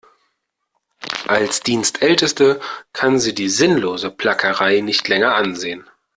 Als 1.27 1.59
Dienstälteste 1.59 2.59
kann 2.91 3.19
sie 3.19 3.35
die 3.35 3.49
sinnlose 3.49 4.09
Plackerei 4.09 4.79
nicht 4.79 5.07
länger 5.07 5.35
ansehen. 5.35 5.87